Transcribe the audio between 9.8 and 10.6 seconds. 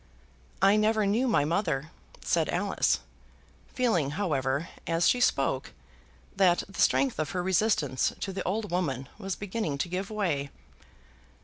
give way.